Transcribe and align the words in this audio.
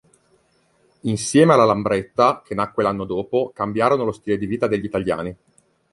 Insieme 1.01 1.53
alla 1.53 1.63
Lambretta, 1.63 2.41
che 2.43 2.55
nacque 2.55 2.81
l'anno 2.81 3.05
dopo, 3.05 3.51
cambiarono 3.53 4.03
lo 4.03 4.11
stile 4.11 4.39
di 4.39 4.47
vita 4.47 4.65
degli 4.65 4.85
italiani. 4.85 5.37